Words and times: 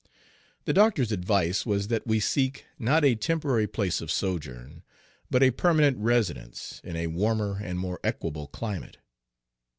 The 0.65 0.73
doctor's 0.73 1.11
advice 1.11 1.63
was 1.63 1.87
that 1.89 2.07
we 2.07 2.19
seek, 2.19 2.65
not 2.79 3.05
a 3.05 3.13
temporary 3.13 3.67
place 3.67 4.01
of 4.01 4.09
sojourn, 4.09 4.81
but 5.29 5.43
a 5.43 5.51
permanent 5.51 5.97
residence, 5.99 6.81
in 6.83 6.95
a 6.95 7.05
warmer 7.05 7.59
and 7.63 7.77
more 7.77 7.99
equable 8.03 8.47
climate. 8.47 8.97